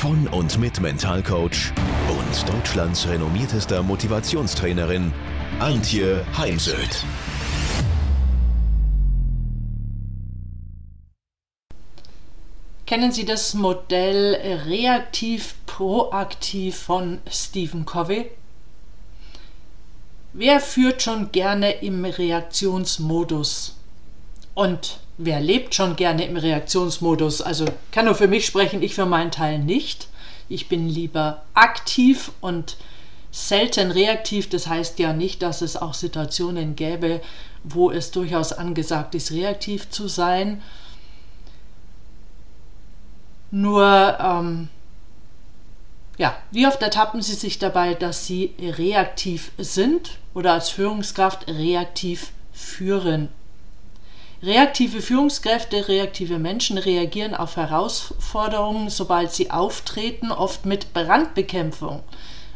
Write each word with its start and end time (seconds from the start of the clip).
von 0.00 0.26
und 0.28 0.58
mit 0.58 0.80
Mentalcoach 0.80 1.72
und 2.08 2.48
Deutschlands 2.48 3.06
renommiertester 3.06 3.82
Motivationstrainerin 3.82 5.12
Antje 5.58 6.24
Heimsöth. 6.38 7.04
Kennen 12.86 13.12
Sie 13.12 13.26
das 13.26 13.52
Modell 13.52 14.36
reaktiv-proaktiv 14.66 16.78
von 16.78 17.18
Stephen 17.30 17.84
Covey? 17.84 18.30
Wer 20.32 20.60
führt 20.60 21.02
schon 21.02 21.30
gerne 21.30 21.72
im 21.72 22.06
Reaktionsmodus? 22.06 23.76
Und 24.54 25.00
wer 25.22 25.40
lebt 25.40 25.74
schon 25.74 25.96
gerne 25.96 26.24
im 26.24 26.36
Reaktionsmodus? 26.36 27.42
Also 27.42 27.66
kann 27.92 28.06
nur 28.06 28.14
für 28.14 28.28
mich 28.28 28.46
sprechen, 28.46 28.82
ich 28.82 28.94
für 28.94 29.06
meinen 29.06 29.30
Teil 29.30 29.58
nicht. 29.58 30.08
Ich 30.48 30.68
bin 30.68 30.88
lieber 30.88 31.42
aktiv 31.54 32.32
und 32.40 32.76
selten 33.30 33.90
reaktiv. 33.90 34.48
Das 34.48 34.66
heißt 34.66 34.98
ja 34.98 35.12
nicht, 35.12 35.42
dass 35.42 35.62
es 35.62 35.76
auch 35.76 35.94
Situationen 35.94 36.74
gäbe, 36.74 37.20
wo 37.62 37.90
es 37.90 38.10
durchaus 38.10 38.52
angesagt 38.52 39.14
ist, 39.14 39.30
reaktiv 39.30 39.90
zu 39.90 40.08
sein. 40.08 40.62
Nur, 43.50 44.16
ähm, 44.20 44.68
ja, 46.16 46.36
wie 46.50 46.66
oft 46.66 46.80
ertappen 46.82 47.20
Sie 47.20 47.34
sich 47.34 47.58
dabei, 47.58 47.94
dass 47.94 48.26
Sie 48.26 48.54
reaktiv 48.58 49.52
sind 49.58 50.18
oder 50.34 50.54
als 50.54 50.70
Führungskraft 50.70 51.48
reaktiv 51.48 52.32
führen? 52.52 53.28
Reaktive 54.42 55.02
Führungskräfte, 55.02 55.88
reaktive 55.88 56.38
Menschen 56.38 56.78
reagieren 56.78 57.34
auf 57.34 57.56
Herausforderungen, 57.56 58.88
sobald 58.88 59.32
sie 59.32 59.50
auftreten, 59.50 60.32
oft 60.32 60.64
mit 60.64 60.94
Brandbekämpfung, 60.94 62.02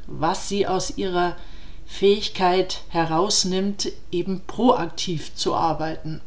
was 0.06 0.48
sie 0.48 0.66
aus 0.66 0.96
ihrer 0.96 1.36
Fähigkeit 1.84 2.80
herausnimmt, 2.88 3.92
eben 4.10 4.40
proaktiv 4.46 5.34
zu 5.34 5.55
arbeiten. 5.55 6.22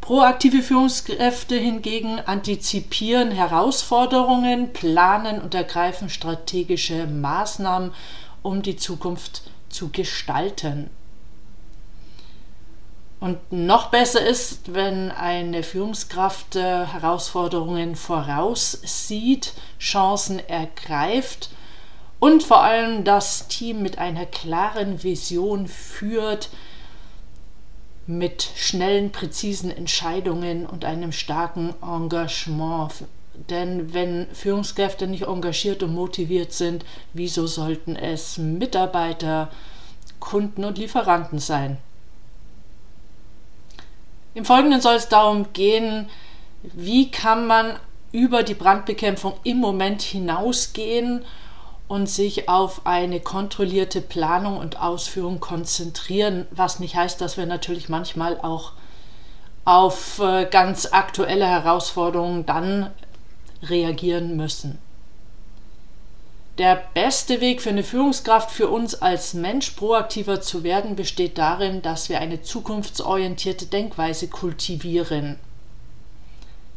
Proaktive 0.00 0.62
Führungskräfte 0.62 1.56
hingegen 1.56 2.20
antizipieren 2.20 3.32
Herausforderungen, 3.32 4.72
planen 4.72 5.42
und 5.42 5.54
ergreifen 5.54 6.08
strategische 6.08 7.06
Maßnahmen, 7.06 7.92
um 8.42 8.62
die 8.62 8.76
Zukunft 8.76 9.42
zu 9.68 9.90
gestalten. 9.90 10.88
Und 13.24 13.38
noch 13.50 13.86
besser 13.86 14.20
ist, 14.20 14.74
wenn 14.74 15.10
eine 15.10 15.62
Führungskraft 15.62 16.56
äh, 16.56 16.84
Herausforderungen 16.84 17.96
voraussieht, 17.96 19.54
Chancen 19.80 20.46
ergreift 20.46 21.48
und 22.20 22.42
vor 22.42 22.62
allem 22.62 23.02
das 23.02 23.48
Team 23.48 23.80
mit 23.80 23.96
einer 23.96 24.26
klaren 24.26 25.02
Vision 25.02 25.68
führt, 25.68 26.50
mit 28.06 28.46
schnellen, 28.56 29.10
präzisen 29.10 29.70
Entscheidungen 29.74 30.66
und 30.66 30.84
einem 30.84 31.10
starken 31.10 31.72
Engagement. 31.80 32.92
Denn 33.48 33.94
wenn 33.94 34.26
Führungskräfte 34.34 35.06
nicht 35.06 35.22
engagiert 35.22 35.82
und 35.82 35.94
motiviert 35.94 36.52
sind, 36.52 36.84
wieso 37.14 37.46
sollten 37.46 37.96
es 37.96 38.36
Mitarbeiter, 38.36 39.50
Kunden 40.20 40.62
und 40.66 40.76
Lieferanten 40.76 41.38
sein? 41.38 41.78
Im 44.34 44.44
Folgenden 44.44 44.80
soll 44.80 44.96
es 44.96 45.08
darum 45.08 45.52
gehen, 45.52 46.08
wie 46.62 47.10
kann 47.10 47.46
man 47.46 47.76
über 48.10 48.42
die 48.42 48.54
Brandbekämpfung 48.54 49.34
im 49.44 49.58
Moment 49.58 50.02
hinausgehen 50.02 51.24
und 51.88 52.08
sich 52.08 52.48
auf 52.48 52.86
eine 52.86 53.20
kontrollierte 53.20 54.00
Planung 54.00 54.56
und 54.56 54.80
Ausführung 54.80 55.40
konzentrieren, 55.40 56.46
was 56.50 56.80
nicht 56.80 56.96
heißt, 56.96 57.20
dass 57.20 57.36
wir 57.36 57.46
natürlich 57.46 57.88
manchmal 57.88 58.40
auch 58.40 58.72
auf 59.64 60.18
äh, 60.18 60.46
ganz 60.50 60.86
aktuelle 60.92 61.46
Herausforderungen 61.46 62.46
dann 62.46 62.90
reagieren 63.62 64.36
müssen. 64.36 64.78
Der 66.58 66.80
beste 66.94 67.40
Weg 67.40 67.60
für 67.60 67.70
eine 67.70 67.82
Führungskraft 67.82 68.50
für 68.50 68.68
uns 68.68 68.94
als 68.94 69.34
Mensch 69.34 69.70
proaktiver 69.70 70.40
zu 70.40 70.62
werden 70.62 70.94
besteht 70.94 71.36
darin, 71.36 71.82
dass 71.82 72.08
wir 72.08 72.20
eine 72.20 72.42
zukunftsorientierte 72.42 73.66
Denkweise 73.66 74.28
kultivieren. 74.28 75.40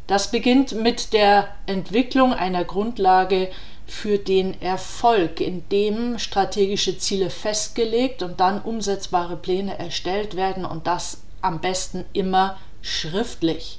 Das 0.08 0.32
beginnt 0.32 0.72
mit 0.72 1.12
der 1.12 1.48
Entwicklung 1.66 2.32
einer 2.32 2.64
Grundlage 2.64 3.50
für 3.86 4.18
den 4.18 4.60
Erfolg, 4.60 5.40
indem 5.40 6.18
strategische 6.18 6.98
Ziele 6.98 7.30
festgelegt 7.30 8.24
und 8.24 8.40
dann 8.40 8.60
umsetzbare 8.60 9.36
Pläne 9.36 9.78
erstellt 9.78 10.34
werden 10.34 10.64
und 10.64 10.88
das 10.88 11.18
am 11.40 11.60
besten 11.60 12.04
immer 12.12 12.58
schriftlich. 12.82 13.78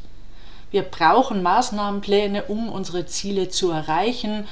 Wir 0.72 0.84
brauchen 0.84 1.44
Maßnahmenpläne, 1.44 2.44
um 2.46 2.70
unsere 2.70 3.06
Ziele 3.06 3.50
zu 3.50 3.72
erreichen 3.72 4.48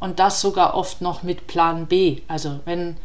und 0.00 0.18
das 0.18 0.40
sogar 0.40 0.74
oft 0.74 1.00
noch 1.00 1.22
mit 1.22 1.46
Plan 1.46 1.86
B. 1.86 2.22
Also 2.28 2.60
wenn 2.64 2.96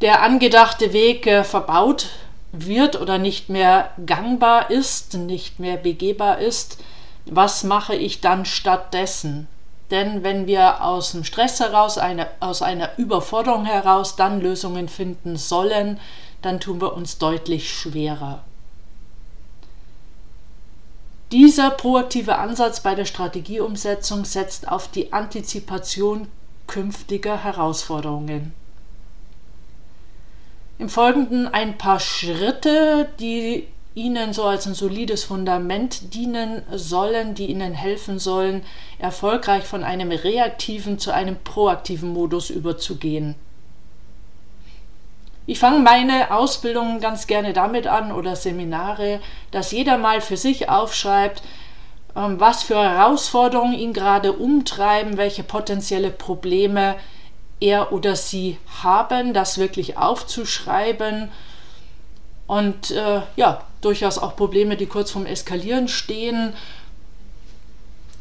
der 0.00 0.22
angedachte 0.22 0.92
Weg 0.92 1.26
äh, 1.26 1.44
verbaut 1.44 2.06
wird 2.52 3.00
oder 3.00 3.18
nicht 3.18 3.48
mehr 3.48 3.90
gangbar 4.04 4.70
ist, 4.70 5.14
nicht 5.14 5.58
mehr 5.58 5.76
begehbar 5.76 6.38
ist, 6.38 6.78
was 7.26 7.64
mache 7.64 7.94
ich 7.94 8.20
dann 8.20 8.44
stattdessen? 8.44 9.48
Denn 9.90 10.24
wenn 10.24 10.46
wir 10.46 10.82
aus 10.82 11.12
dem 11.12 11.22
Stress 11.24 11.60
heraus, 11.60 11.98
eine, 11.98 12.26
aus 12.40 12.62
einer 12.62 12.98
Überforderung 12.98 13.64
heraus 13.64 14.16
dann 14.16 14.40
Lösungen 14.40 14.88
finden 14.88 15.36
sollen, 15.36 16.00
dann 16.40 16.60
tun 16.60 16.80
wir 16.80 16.94
uns 16.94 17.18
deutlich 17.18 17.70
schwerer. 17.70 18.42
Dieser 21.32 21.70
proaktive 21.70 22.36
Ansatz 22.36 22.80
bei 22.80 22.94
der 22.94 23.06
Strategieumsetzung 23.06 24.26
setzt 24.26 24.68
auf 24.68 24.88
die 24.88 25.14
Antizipation 25.14 26.28
künftiger 26.66 27.42
Herausforderungen. 27.42 28.52
Im 30.78 30.90
Folgenden 30.90 31.48
ein 31.48 31.78
paar 31.78 32.00
Schritte, 32.00 33.08
die 33.18 33.66
Ihnen 33.94 34.34
so 34.34 34.44
als 34.44 34.66
ein 34.66 34.74
solides 34.74 35.24
Fundament 35.24 36.12
dienen 36.14 36.62
sollen, 36.70 37.34
die 37.34 37.46
Ihnen 37.46 37.72
helfen 37.72 38.18
sollen, 38.18 38.62
erfolgreich 38.98 39.64
von 39.64 39.84
einem 39.84 40.10
reaktiven 40.10 40.98
zu 40.98 41.12
einem 41.12 41.36
proaktiven 41.42 42.12
Modus 42.12 42.50
überzugehen. 42.50 43.36
Ich 45.44 45.58
fange 45.58 45.80
meine 45.80 46.30
Ausbildung 46.30 47.00
ganz 47.00 47.26
gerne 47.26 47.52
damit 47.52 47.86
an 47.86 48.12
oder 48.12 48.36
Seminare, 48.36 49.20
dass 49.50 49.72
jeder 49.72 49.98
mal 49.98 50.20
für 50.20 50.36
sich 50.36 50.68
aufschreibt, 50.68 51.42
ähm, 52.14 52.38
was 52.38 52.62
für 52.62 52.80
Herausforderungen 52.80 53.74
ihn 53.74 53.92
gerade 53.92 54.32
umtreiben, 54.32 55.16
welche 55.16 55.42
potenzielle 55.42 56.10
Probleme 56.10 56.94
er 57.58 57.92
oder 57.92 58.14
sie 58.16 58.58
haben, 58.82 59.34
das 59.34 59.58
wirklich 59.58 59.96
aufzuschreiben 59.96 61.30
und 62.46 62.90
äh, 62.90 63.22
ja, 63.36 63.62
durchaus 63.80 64.18
auch 64.18 64.36
Probleme, 64.36 64.76
die 64.76 64.86
kurz 64.86 65.10
vorm 65.10 65.26
Eskalieren 65.26 65.88
stehen. 65.88 66.54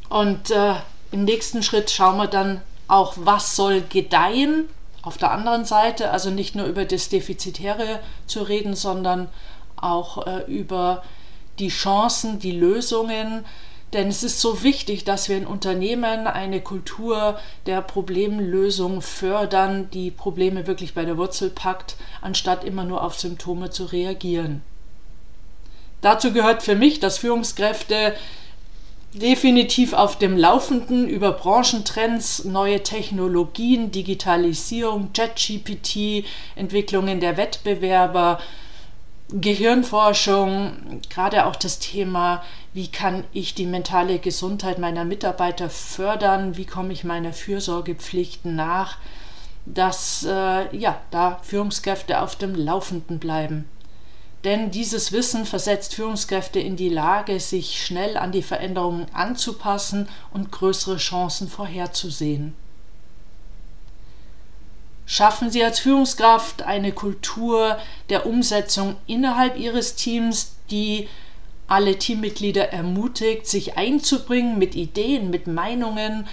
Und 0.09 0.51
äh, 0.51 0.75
im 1.11 1.25
nächsten 1.25 1.63
Schritt 1.63 1.91
schauen 1.91 2.17
wir 2.17 2.27
dann 2.27 2.61
auch, 2.87 3.13
was 3.17 3.55
soll 3.55 3.81
gedeihen 3.81 4.69
auf 5.01 5.17
der 5.17 5.31
anderen 5.31 5.65
Seite, 5.65 6.11
also 6.11 6.29
nicht 6.29 6.55
nur 6.55 6.65
über 6.65 6.85
das 6.85 7.09
Defizitäre 7.09 7.99
zu 8.27 8.43
reden, 8.43 8.75
sondern 8.75 9.29
auch 9.75 10.25
äh, 10.27 10.43
über 10.45 11.03
die 11.59 11.69
Chancen, 11.69 12.39
die 12.39 12.51
Lösungen. 12.51 13.45
Denn 13.93 14.07
es 14.07 14.23
ist 14.23 14.39
so 14.39 14.63
wichtig, 14.63 15.03
dass 15.03 15.27
wir 15.27 15.37
in 15.37 15.45
Unternehmen 15.45 16.27
eine 16.27 16.61
Kultur 16.61 17.37
der 17.65 17.81
Problemlösung 17.81 19.01
fördern, 19.01 19.89
die 19.91 20.11
Probleme 20.11 20.65
wirklich 20.65 20.93
bei 20.93 21.03
der 21.03 21.17
Wurzel 21.17 21.49
packt, 21.49 21.97
anstatt 22.21 22.63
immer 22.63 22.85
nur 22.85 23.03
auf 23.03 23.19
Symptome 23.19 23.69
zu 23.69 23.85
reagieren. 23.85 24.61
Dazu 25.99 26.31
gehört 26.31 26.63
für 26.63 26.75
mich, 26.75 26.99
dass 26.99 27.17
Führungskräfte 27.17 28.15
definitiv 29.13 29.93
auf 29.93 30.17
dem 30.17 30.37
Laufenden 30.37 31.07
über 31.07 31.31
Branchentrends, 31.33 32.45
neue 32.45 32.81
Technologien, 32.81 33.91
Digitalisierung, 33.91 35.11
ChatGPT, 35.13 36.25
Entwicklungen 36.55 37.19
der 37.19 37.37
Wettbewerber, 37.37 38.39
Gehirnforschung, 39.33 41.01
gerade 41.09 41.45
auch 41.45 41.55
das 41.55 41.79
Thema, 41.79 42.43
wie 42.73 42.87
kann 42.87 43.23
ich 43.33 43.53
die 43.53 43.65
mentale 43.65 44.19
Gesundheit 44.19 44.77
meiner 44.77 45.05
Mitarbeiter 45.05 45.69
fördern, 45.69 46.57
wie 46.57 46.65
komme 46.65 46.91
ich 46.91 47.03
meiner 47.03 47.31
Fürsorgepflichten 47.33 48.55
nach, 48.55 48.97
dass 49.65 50.25
äh, 50.27 50.75
ja, 50.75 50.99
da 51.11 51.39
Führungskräfte 51.43 52.21
auf 52.21 52.35
dem 52.35 52.55
Laufenden 52.55 53.19
bleiben. 53.19 53.65
Denn 54.43 54.71
dieses 54.71 55.11
Wissen 55.11 55.45
versetzt 55.45 55.93
Führungskräfte 55.95 56.59
in 56.59 56.75
die 56.75 56.89
Lage, 56.89 57.39
sich 57.39 57.83
schnell 57.83 58.17
an 58.17 58.31
die 58.31 58.41
Veränderungen 58.41 59.05
anzupassen 59.13 60.09
und 60.33 60.51
größere 60.51 60.97
Chancen 60.97 61.47
vorherzusehen. 61.47 62.55
Schaffen 65.05 65.51
Sie 65.51 65.63
als 65.63 65.79
Führungskraft 65.79 66.63
eine 66.63 66.91
Kultur 66.91 67.77
der 68.09 68.25
Umsetzung 68.25 68.95
innerhalb 69.07 69.59
Ihres 69.59 69.95
Teams, 69.95 70.55
die 70.71 71.07
alle 71.67 71.97
Teammitglieder 71.97 72.71
ermutigt, 72.71 73.45
sich 73.45 73.77
einzubringen 73.77 74.57
mit 74.57 74.75
Ideen, 74.75 75.29
mit 75.29 75.47
Meinungen 75.47 76.27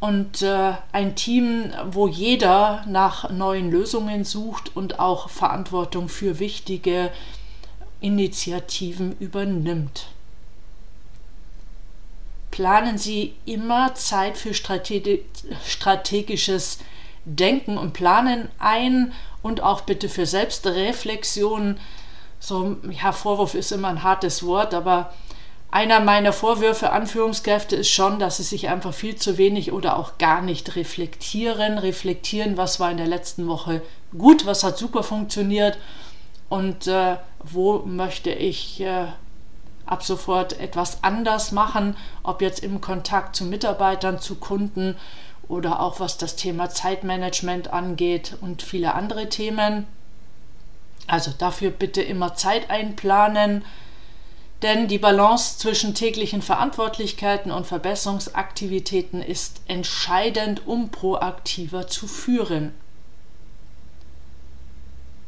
und 0.00 0.42
äh, 0.42 0.74
ein 0.92 1.16
Team, 1.16 1.72
wo 1.90 2.06
jeder 2.06 2.84
nach 2.86 3.30
neuen 3.30 3.70
Lösungen 3.70 4.24
sucht 4.24 4.76
und 4.76 5.00
auch 5.00 5.28
Verantwortung 5.28 6.08
für 6.08 6.38
wichtige 6.38 7.10
Initiativen 8.00 9.16
übernimmt. 9.18 10.08
Planen 12.52 12.98
Sie 12.98 13.34
immer 13.44 13.94
Zeit 13.94 14.36
für 14.36 14.54
Strate 14.54 15.20
strategisches 15.64 16.78
Denken 17.24 17.76
und 17.76 17.92
Planen 17.92 18.48
ein 18.58 19.12
und 19.42 19.60
auch 19.62 19.82
bitte 19.82 20.08
für 20.08 20.26
Selbstreflexion. 20.26 21.78
So, 22.40 22.76
ja, 22.90 23.12
Vorwurf 23.12 23.54
ist 23.54 23.72
immer 23.72 23.88
ein 23.88 24.02
hartes 24.02 24.44
Wort, 24.44 24.74
aber 24.74 25.12
einer 25.70 26.00
meiner 26.00 26.32
Vorwürfe 26.32 26.90
an 26.92 27.06
Führungskräfte 27.06 27.76
ist 27.76 27.90
schon, 27.90 28.18
dass 28.18 28.38
sie 28.38 28.42
sich 28.42 28.68
einfach 28.68 28.94
viel 28.94 29.16
zu 29.16 29.36
wenig 29.36 29.72
oder 29.72 29.98
auch 29.98 30.16
gar 30.16 30.40
nicht 30.40 30.76
reflektieren. 30.76 31.76
Reflektieren, 31.78 32.56
was 32.56 32.80
war 32.80 32.90
in 32.90 32.96
der 32.96 33.06
letzten 33.06 33.48
Woche 33.48 33.82
gut, 34.16 34.46
was 34.46 34.64
hat 34.64 34.78
super 34.78 35.02
funktioniert 35.02 35.76
und 36.48 36.86
äh, 36.86 37.16
wo 37.44 37.80
möchte 37.80 38.30
ich 38.30 38.80
äh, 38.80 39.08
ab 39.84 40.02
sofort 40.02 40.58
etwas 40.58 41.04
anders 41.04 41.52
machen, 41.52 41.96
ob 42.22 42.40
jetzt 42.40 42.60
im 42.60 42.80
Kontakt 42.80 43.36
zu 43.36 43.44
Mitarbeitern, 43.44 44.20
zu 44.20 44.36
Kunden 44.36 44.96
oder 45.48 45.80
auch 45.80 46.00
was 46.00 46.16
das 46.16 46.36
Thema 46.36 46.70
Zeitmanagement 46.70 47.72
angeht 47.72 48.36
und 48.40 48.62
viele 48.62 48.94
andere 48.94 49.28
Themen. 49.28 49.86
Also 51.06 51.30
dafür 51.36 51.70
bitte 51.70 52.02
immer 52.02 52.34
Zeit 52.34 52.70
einplanen 52.70 53.64
denn 54.62 54.88
die 54.88 54.98
Balance 54.98 55.58
zwischen 55.58 55.94
täglichen 55.94 56.42
Verantwortlichkeiten 56.42 57.52
und 57.52 57.66
Verbesserungsaktivitäten 57.66 59.22
ist 59.22 59.60
entscheidend, 59.68 60.66
um 60.66 60.90
proaktiver 60.90 61.86
zu 61.86 62.08
führen. 62.08 62.72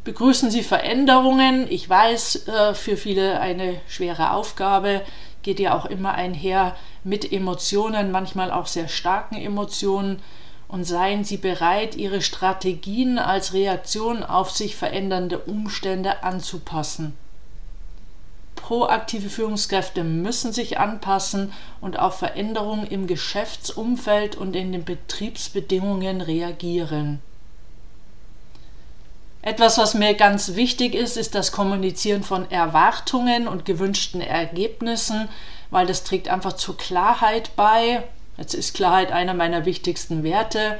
Begrüßen 0.02 0.50
Sie 0.50 0.62
Veränderungen? 0.62 1.70
Ich 1.70 1.88
weiß, 1.88 2.48
äh, 2.48 2.74
für 2.74 2.96
viele 2.96 3.38
eine 3.38 3.80
schwere 3.86 4.32
Aufgabe, 4.32 5.02
geht 5.42 5.60
ja 5.60 5.76
auch 5.78 5.86
immer 5.86 6.12
einher 6.14 6.74
mit 7.04 7.30
Emotionen, 7.30 8.10
manchmal 8.10 8.50
auch 8.50 8.66
sehr 8.66 8.88
starken 8.88 9.36
Emotionen. 9.36 10.22
Und 10.68 10.84
seien 10.84 11.24
Sie 11.24 11.36
bereit, 11.36 11.96
Ihre 11.96 12.22
Strategien 12.22 13.18
als 13.18 13.52
Reaktion 13.52 14.22
auf 14.22 14.50
sich 14.52 14.76
verändernde 14.76 15.38
Umstände 15.40 16.22
anzupassen. 16.22 17.16
Proaktive 18.70 19.30
Führungskräfte 19.30 20.04
müssen 20.04 20.52
sich 20.52 20.78
anpassen 20.78 21.52
und 21.80 21.98
auf 21.98 22.20
Veränderungen 22.20 22.86
im 22.86 23.08
Geschäftsumfeld 23.08 24.36
und 24.36 24.54
in 24.54 24.70
den 24.70 24.84
Betriebsbedingungen 24.84 26.20
reagieren. 26.20 27.20
Etwas, 29.42 29.76
was 29.76 29.94
mir 29.94 30.14
ganz 30.14 30.54
wichtig 30.54 30.94
ist, 30.94 31.16
ist 31.16 31.34
das 31.34 31.50
Kommunizieren 31.50 32.22
von 32.22 32.48
Erwartungen 32.48 33.48
und 33.48 33.64
gewünschten 33.64 34.20
Ergebnissen, 34.20 35.28
weil 35.70 35.88
das 35.88 36.04
trägt 36.04 36.28
einfach 36.28 36.52
zur 36.52 36.76
Klarheit 36.76 37.50
bei. 37.56 38.04
Jetzt 38.36 38.54
ist 38.54 38.74
Klarheit 38.74 39.10
einer 39.10 39.34
meiner 39.34 39.64
wichtigsten 39.64 40.22
Werte. 40.22 40.78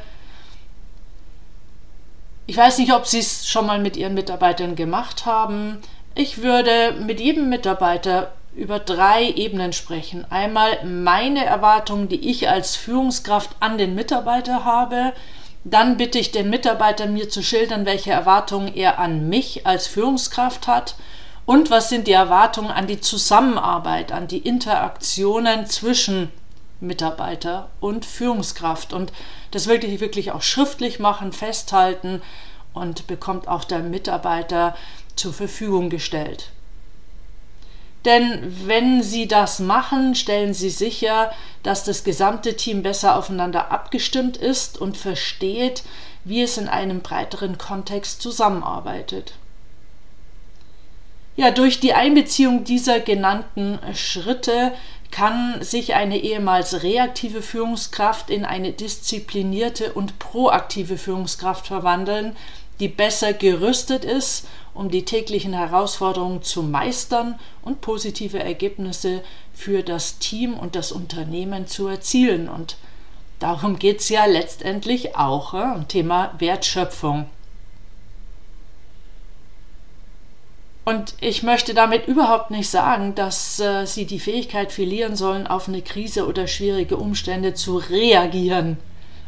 Ich 2.47 2.57
weiß 2.57 2.79
nicht, 2.79 2.93
ob 2.93 3.09
Sie 3.09 3.19
es 3.19 3.49
schon 3.49 3.67
mal 3.67 3.81
mit 3.81 3.97
Ihren 3.97 4.15
Mitarbeitern 4.15 4.77
gemacht 4.77 5.27
haben. 5.27 5.79
Ich 6.15 6.43
würde 6.43 6.95
mit 7.01 7.21
jedem 7.21 7.49
Mitarbeiter 7.49 8.33
über 8.55 8.79
drei 8.79 9.31
Ebenen 9.31 9.73
sprechen. 9.73 10.27
Einmal 10.31 10.85
meine 10.85 11.45
Erwartungen, 11.45 12.09
die 12.09 12.29
ich 12.29 12.49
als 12.49 12.77
Führungskraft 12.77 13.51
an 13.61 13.79
den 13.79 13.95
Mitarbeiter 13.95 14.65
habe. 14.65 15.13
Dann 15.63 15.97
bitte 15.97 16.19
ich 16.19 16.33
den 16.33 16.51
Mitarbeiter 16.51 17.07
mir 17.07 17.29
zu 17.29 17.43
schildern, 17.43 17.87
welche 17.87 18.11
Erwartungen 18.11 18.75
er 18.75 18.99
an 18.99 19.29
mich 19.29 19.67
als 19.67 19.87
Führungskraft 19.87 20.67
hat 20.67 20.97
und 21.45 21.71
was 21.71 21.89
sind 21.89 22.07
die 22.07 22.13
Erwartungen 22.13 22.71
an 22.71 22.87
die 22.87 23.01
Zusammenarbeit, 23.01 24.11
an 24.11 24.27
die 24.27 24.39
Interaktionen 24.39 25.67
zwischen 25.67 26.31
Mitarbeiter 26.81 27.69
und 27.81 28.07
Führungskraft 28.07 28.93
und 28.93 29.13
das 29.51 29.67
wirklich 29.67 30.01
wirklich 30.01 30.33
auch 30.33 30.43
schriftlich 30.43 30.99
machen, 30.99 31.33
festhalten 31.33 32.23
und 32.75 33.07
bekommt 33.07 33.49
auch 33.49 33.65
der 33.65 33.81
Mitarbeiter 33.81 34.77
zur 35.17 35.33
Verfügung 35.33 35.91
gestellt. 35.91 36.51
Denn 38.05 38.57
wenn 38.67 39.03
Sie 39.03 39.29
das 39.29 39.59
machen, 39.59 40.15
stellen 40.15 40.55
Sie 40.55 40.71
sicher, 40.71 41.31
dass 41.63 41.85
das 41.85 42.03
gesamte 42.03 42.57
Team 42.57 42.83
besser 42.83 43.17
aufeinander 43.17 43.71
abgestimmt 43.71 44.37
ist 44.39 44.79
und 44.79 44.97
versteht, 44.97 45.83
wie 46.25 46.43
es 46.43 46.57
in 46.57 46.69
einem 46.69 47.01
breiteren 47.01 47.59
Kontext 47.59 48.23
zusammenarbeitet. 48.23 49.35
Ja, 51.37 51.51
durch 51.51 51.81
die 51.81 51.95
Einbeziehung 51.95 52.65
dieser 52.65 53.01
genannten 53.01 53.79
Schritte 53.95 54.73
kann 55.11 55.63
sich 55.63 55.95
eine 55.95 56.19
ehemals 56.19 56.83
reaktive 56.83 57.43
Führungskraft 57.43 58.31
in 58.31 58.45
eine 58.45 58.73
disziplinierte 58.73 59.93
und 59.93 60.19
proaktive 60.19 60.97
Führungskraft 60.97 61.67
verwandeln, 61.67 62.37
die 62.81 62.89
besser 62.89 63.33
gerüstet 63.33 64.05
ist, 64.05 64.47
um 64.75 64.91
die 64.91 65.05
täglichen 65.05 65.53
Herausforderungen 65.53 66.43
zu 66.43 66.63
meistern 66.63 67.39
und 67.63 67.81
positive 67.81 68.39
Ergebnisse 68.39 69.23
für 69.53 69.83
das 69.83 70.19
Team 70.19 70.55
und 70.55 70.75
das 70.75 70.91
Unternehmen 70.91 71.67
zu 71.67 71.87
erzielen. 71.87 72.49
Und 72.49 72.77
darum 73.39 73.79
geht 73.79 74.01
es 74.01 74.09
ja 74.09 74.25
letztendlich 74.25 75.17
auch 75.17 75.55
im 75.55 75.87
Thema 75.89 76.35
Wertschöpfung. 76.39 77.27
Und 80.85 81.15
ich 81.21 81.43
möchte 81.43 81.75
damit 81.75 82.09
überhaupt 82.09 82.51
nicht 82.51 82.69
sagen, 82.69 83.15
dass 83.15 83.61
äh, 83.61 83.87
sie 83.87 84.07
die 84.07 84.19
Fähigkeit 84.19 84.73
verlieren 84.73 85.15
sollen, 85.15 85.47
auf 85.47 85.69
eine 85.69 85.83
Krise 85.83 86.27
oder 86.27 86.47
schwierige 86.49 86.97
Umstände 86.97 87.55
zu 87.55 87.77
reagieren. 87.77 88.79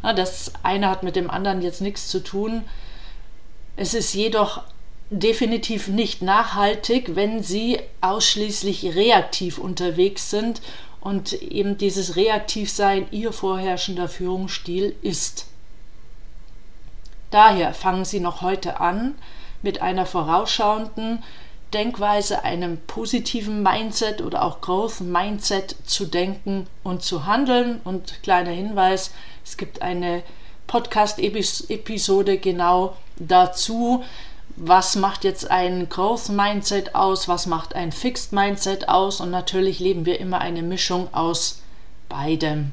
Ja, 0.02 0.12
das 0.12 0.52
eine 0.62 0.88
hat 0.88 1.02
mit 1.02 1.14
dem 1.14 1.30
anderen 1.30 1.62
jetzt 1.62 1.80
nichts 1.80 2.08
zu 2.08 2.20
tun. 2.20 2.64
Es 3.82 3.94
ist 3.94 4.14
jedoch 4.14 4.62
definitiv 5.10 5.88
nicht 5.88 6.22
nachhaltig, 6.22 7.16
wenn 7.16 7.42
sie 7.42 7.80
ausschließlich 8.00 8.94
reaktiv 8.94 9.58
unterwegs 9.58 10.30
sind 10.30 10.62
und 11.00 11.32
eben 11.32 11.78
dieses 11.78 12.14
Reaktivsein 12.14 13.08
ihr 13.10 13.32
vorherrschender 13.32 14.08
Führungsstil 14.08 14.94
ist. 15.02 15.46
Daher 17.32 17.74
fangen 17.74 18.04
Sie 18.04 18.20
noch 18.20 18.40
heute 18.40 18.78
an, 18.78 19.16
mit 19.62 19.82
einer 19.82 20.06
vorausschauenden 20.06 21.24
Denkweise, 21.74 22.44
einem 22.44 22.78
positiven 22.86 23.64
Mindset 23.64 24.22
oder 24.22 24.44
auch 24.44 24.60
Growth 24.60 25.00
Mindset 25.00 25.74
zu 25.86 26.06
denken 26.06 26.68
und 26.84 27.02
zu 27.02 27.26
handeln. 27.26 27.80
Und 27.82 28.22
kleiner 28.22 28.52
Hinweis, 28.52 29.12
es 29.44 29.56
gibt 29.56 29.82
eine 29.82 30.22
Podcast-Episode 30.72 32.38
genau 32.38 32.96
dazu, 33.16 34.02
was 34.56 34.96
macht 34.96 35.24
jetzt 35.24 35.50
ein 35.50 35.90
Growth 35.90 36.30
Mindset 36.30 36.94
aus, 36.94 37.28
was 37.28 37.46
macht 37.46 37.74
ein 37.74 37.92
Fixed 37.92 38.32
Mindset 38.32 38.88
aus 38.88 39.20
und 39.20 39.30
natürlich 39.30 39.80
leben 39.80 40.06
wir 40.06 40.18
immer 40.18 40.40
eine 40.40 40.62
Mischung 40.62 41.12
aus 41.12 41.60
beidem. 42.08 42.72